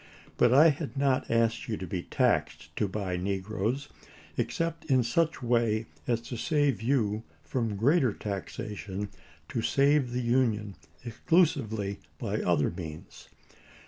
But 0.35 0.51
I 0.51 0.69
had 0.69 0.97
not 0.97 1.29
asked 1.29 1.67
you 1.67 1.77
to 1.77 1.85
be 1.85 2.01
taxed 2.01 2.75
to 2.77 2.87
buy 2.87 3.17
negroes, 3.17 3.87
except 4.35 4.83
in 4.85 5.03
such 5.03 5.43
way 5.43 5.85
as 6.07 6.21
to 6.21 6.37
save 6.37 6.81
you 6.81 7.21
from 7.43 7.75
greater 7.75 8.11
taxation 8.11 9.09
to 9.49 9.61
save 9.61 10.09
the 10.11 10.23
Union 10.23 10.73
exclusively 11.05 11.99
by 12.17 12.41
other 12.41 12.71
means. 12.71 13.29